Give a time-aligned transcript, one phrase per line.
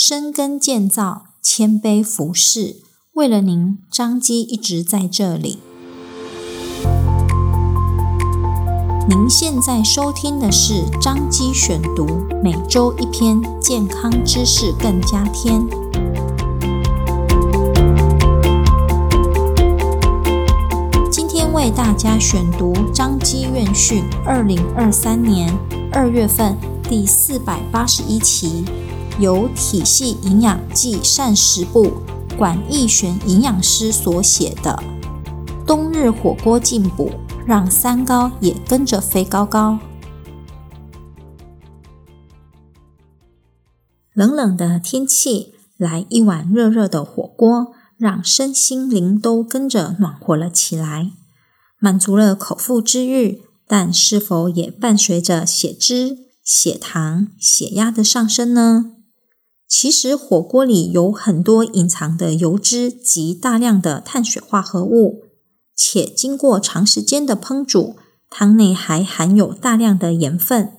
[0.00, 2.76] 深耕建造，谦卑服侍，
[3.14, 5.58] 为了您，张基一直在这里。
[9.08, 12.06] 您现在收听的是张基选读，
[12.44, 15.66] 每周一篇健康知识更加添。
[21.10, 25.52] 今天为大家选读张基院讯二零二三年
[25.90, 28.64] 二月份第四百八十一期。
[29.18, 31.92] 由体系营养暨膳食部
[32.36, 34.80] 管义璇营养师所写的
[35.66, 37.10] 《冬日火锅进补，
[37.44, 39.72] 让三高也跟着飞高高》。
[44.14, 51.10] 冷冷的天气，来一碗热热的火锅，让身心灵都跟着暖和了起来，
[51.78, 58.92] 满足了口腹之欲，但是否也伴随着血脂、血糖、血压的上升呢？
[59.68, 65.24] 其实火锅里有很多隐藏的油脂及大量的碳水化合物，
[65.76, 67.96] 且经过长时间的烹煮，
[68.30, 70.72] 汤内还含有大量的盐分，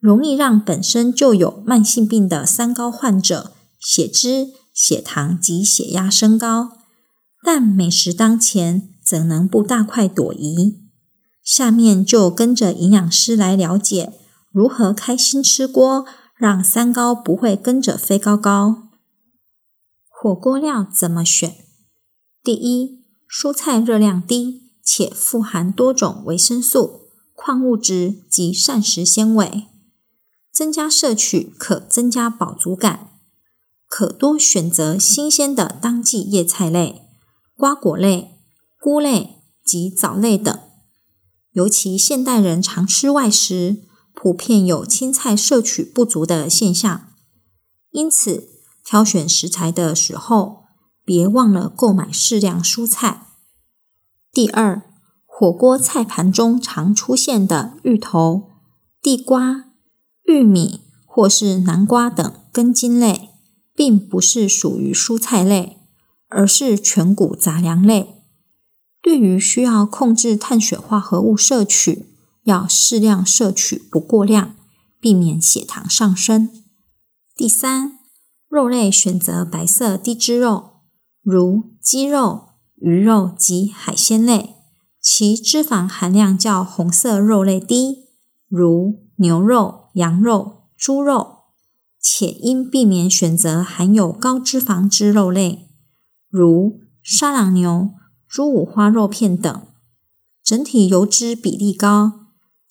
[0.00, 6.72] 容易让本身就有慢性病的三高患者血脂、血糖及血压升高。
[7.44, 10.80] 但美食当前，怎能不大快朵颐？
[11.44, 14.12] 下面就跟着营养师来了解
[14.50, 16.04] 如何开心吃锅。
[16.44, 18.88] 让三高不会跟着飞高高。
[20.10, 21.54] 火锅料怎么选？
[22.42, 29.68] 第一，蔬菜热量低，且富含多种维生素、矿物质及膳食纤维，
[30.52, 33.08] 增加摄取可增加饱足感。
[33.88, 37.06] 可多选择新鲜的当季叶菜类、
[37.56, 38.32] 瓜果类、
[38.78, 40.60] 菇类及藻类等。
[41.52, 43.84] 尤其现代人常吃外食。
[44.14, 47.08] 普遍有青菜摄取不足的现象，
[47.90, 48.48] 因此
[48.84, 50.64] 挑选食材的时候，
[51.04, 53.26] 别忘了购买适量蔬菜。
[54.32, 54.82] 第二，
[55.26, 58.50] 火锅菜盘中常出现的芋头、
[59.02, 59.66] 地瓜、
[60.24, 63.30] 玉米或是南瓜等根茎类，
[63.74, 65.78] 并不是属于蔬菜类，
[66.28, 68.22] 而是全谷杂粮类。
[69.02, 72.13] 对于需要控制碳水化合物摄取，
[72.44, 74.54] 要适量摄取，不过量，
[75.00, 76.48] 避免血糖上升。
[77.36, 77.98] 第三，
[78.48, 80.80] 肉类选择白色低脂肉，
[81.22, 84.56] 如鸡肉、鱼肉及海鲜类，
[85.00, 88.04] 其脂肪含量较红色肉类低，
[88.48, 91.38] 如牛肉、羊肉、猪肉，
[92.00, 95.70] 且应避免选择含有高脂肪之肉类，
[96.28, 97.90] 如沙朗牛、
[98.28, 99.66] 猪五花肉片等，
[100.42, 102.23] 整体油脂比例高。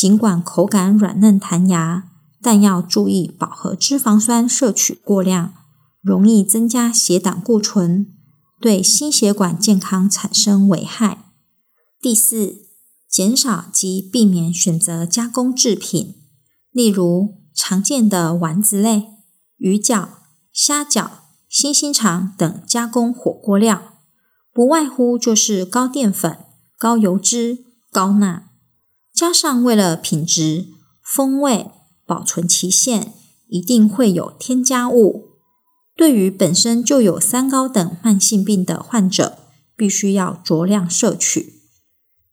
[0.00, 2.04] 尽管口感软嫩弹牙，
[2.40, 5.52] 但要注意饱和脂肪酸摄取过量，
[6.00, 8.06] 容易增加血胆固醇，
[8.58, 11.26] 对心血管健康产生危害。
[12.00, 12.62] 第四，
[13.10, 16.14] 减少及避免选择加工制品，
[16.72, 19.06] 例如常见的丸子类、
[19.58, 20.08] 鱼饺、
[20.50, 21.10] 虾饺、
[21.46, 23.82] 星星肠等加工火锅料，
[24.54, 26.38] 不外乎就是高淀粉、
[26.78, 28.44] 高油脂、高钠。
[29.20, 30.68] 加上为了品质、
[31.02, 31.70] 风味、
[32.06, 33.12] 保存期限，
[33.48, 35.36] 一定会有添加物。
[35.94, 39.36] 对于本身就有三高等慢性病的患者，
[39.76, 41.60] 必须要酌量摄取。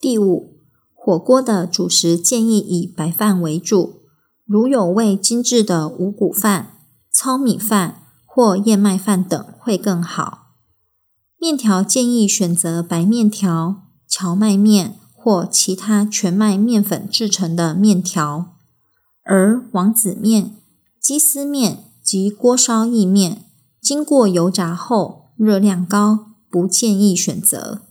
[0.00, 0.56] 第五，
[0.92, 4.00] 火锅的主食建议以白饭为主，
[4.44, 6.78] 如有味精致的五谷饭、
[7.12, 10.56] 糙米饭或燕麦饭等会更好。
[11.38, 14.98] 面条建议选择白面条、荞麦面。
[15.22, 18.56] 或其他全麦面粉制成的面条，
[19.22, 20.56] 而王子面、
[21.00, 23.44] 鸡丝面及锅烧意面
[23.80, 27.82] 经过油炸后热量高，不建议选择。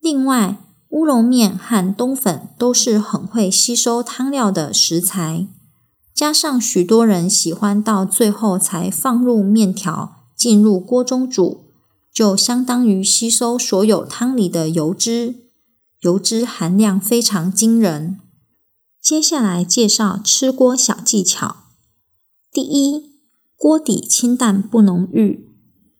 [0.00, 0.58] 另外，
[0.90, 5.48] 乌龙面和冬粉都是很会吸收汤料的食材，
[6.14, 11.64] 加上许多人喜欢到最后才放入面条进入锅中煮，
[12.12, 15.49] 就相当于吸收所有汤里的油脂。
[16.00, 18.18] 油脂含量非常惊人。
[19.02, 21.56] 接下来介绍吃锅小技巧：
[22.50, 23.18] 第一，
[23.54, 25.46] 锅底清淡不浓郁，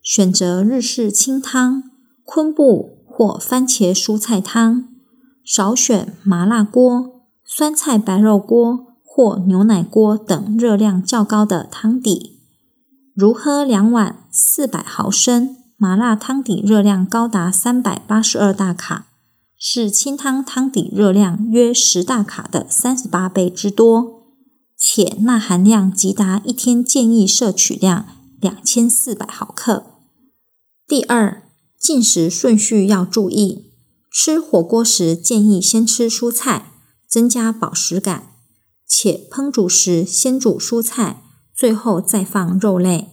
[0.02, 1.82] 选择日式清汤、
[2.25, 4.88] 昆布或番茄蔬菜汤，
[5.44, 12.38] 少选麻辣锅、酸菜白肉锅或牛奶锅等热量较高的汤底。
[13.14, 19.08] 如喝两碗四百毫升麻辣汤底，热量高达三百八十二大卡。
[19.62, 24.23] 是清汤汤底热量约十大卡的三十八倍之多，
[24.75, 28.07] 且钠含量即达一天建议摄取量
[28.41, 29.99] 两千四百毫克。
[30.89, 31.43] 第二，
[31.79, 33.75] 进食顺序要注意，
[34.11, 36.73] 吃火锅时建议先吃蔬菜，
[37.07, 38.33] 增加饱食感，
[38.89, 41.23] 且烹煮时先煮蔬菜，
[41.55, 43.09] 最后再放肉类，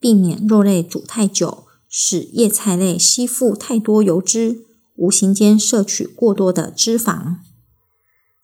[0.00, 4.64] 避免肉类煮太久，使叶菜类吸附太多油脂，
[4.96, 7.36] 无形间摄取过多的脂肪。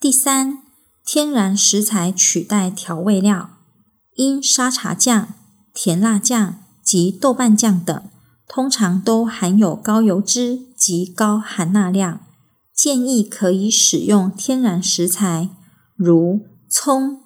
[0.01, 0.63] 第三，
[1.05, 3.51] 天然食材取代调味料，
[4.15, 5.35] 因沙茶酱、
[5.75, 8.03] 甜辣酱及豆瓣酱等，
[8.47, 12.21] 通常都含有高油脂及高含钠量，
[12.75, 15.51] 建议可以使用天然食材，
[15.97, 16.41] 如
[16.71, 17.21] 葱、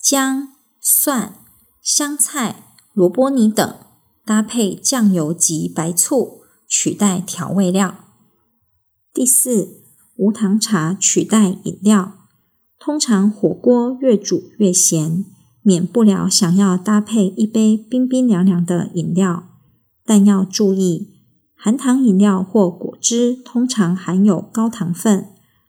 [0.00, 0.48] 姜、
[0.80, 1.34] 蒜、
[1.82, 3.76] 香菜、萝卜泥等，
[4.24, 8.03] 搭配酱油及白醋取代调味料。
[9.14, 9.84] 第四，
[10.16, 12.14] 无糖茶取代饮料。
[12.80, 15.24] 通常火锅越煮越咸，
[15.62, 19.44] 免不了想要搭配一杯冰冰凉凉的饮料，
[20.04, 21.10] 但要注意，
[21.54, 25.28] 含糖饮料或果汁通常含有高糖分，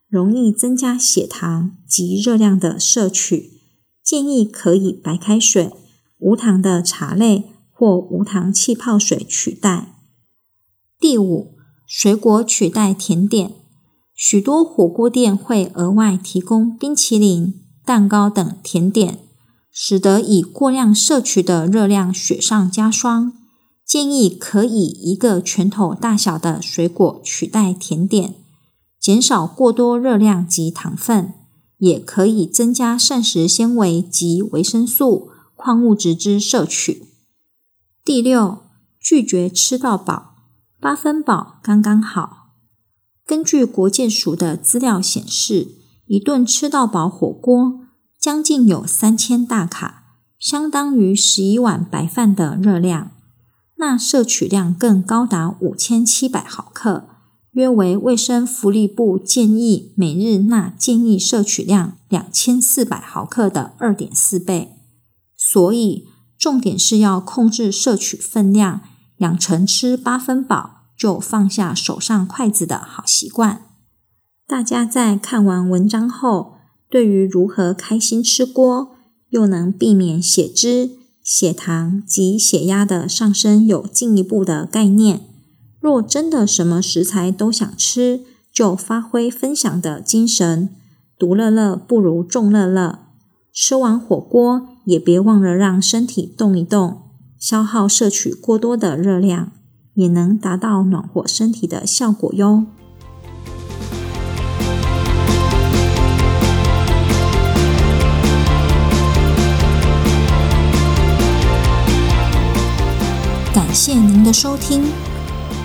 [0.09, 3.61] 容易增加血糖及热量的摄取，
[4.03, 5.71] 建议可以白开水、
[6.17, 7.51] 无糖的茶类。
[7.77, 9.97] 或无糖气泡水取代。
[10.97, 11.54] 第五，
[11.97, 13.53] 水果取代甜点。
[14.13, 17.53] 许多火锅店会额外提供冰淇淋、
[17.85, 19.19] 蛋糕等甜点，
[19.71, 23.31] 使得已过量摄取的热量雪上加霜。
[23.85, 28.35] 建议可以一个拳头大小的水果取代甜点，
[28.99, 31.33] 减少过多热量及糖分，
[31.77, 37.07] 也可以增加膳食纤维及维生素、矿物质之摄取。
[38.03, 38.57] 第六，
[38.99, 40.34] 拒绝吃到饱，
[40.85, 42.51] 八分饱刚刚好。
[43.25, 47.79] 根据国健署的资料显示，一顿吃到饱火锅
[48.21, 50.03] 将近有三千大卡，
[50.37, 53.09] 相当于十一碗白饭的热量。
[53.77, 57.07] 钠摄取量更高达五千七百毫克，
[57.53, 64.75] 约为卫生福利部建议每日钠建议摄取量两千四百毫克的二点四倍。
[65.35, 68.81] 所以，重点是要控制摄取分量，
[69.17, 73.61] 养成吃八分饱就放下手上筷子的好习惯。
[74.47, 76.53] 大家在看完文章后，
[76.89, 78.95] 对于如何开心吃锅，
[79.29, 80.91] 又能避免血脂、
[81.23, 85.21] 血糖及血压的上升，有进一步的概念。
[85.79, 88.21] 若真的什么食材都想吃，
[88.51, 90.69] 就发挥分享的精神，
[91.17, 92.99] 独乐乐不如众乐乐。
[93.51, 97.01] 吃完火锅，也别忘了让身体动一动，
[97.39, 99.51] 消耗摄取过多的热量，
[99.95, 102.65] 也能达到暖和身体的效果哟。
[113.53, 114.83] 感谢您的收听，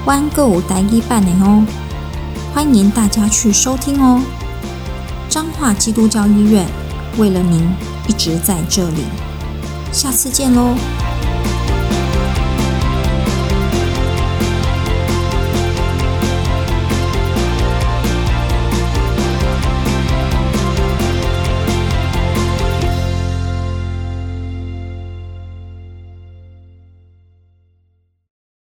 [0.07, 1.65] 弯购台语版的哦，
[2.55, 4.23] 欢迎大家去收听哦。
[5.29, 6.67] 彰化基督教医院。
[7.19, 7.69] 为了您，
[8.07, 9.03] 一直在这里。
[9.93, 10.77] 下次见喽。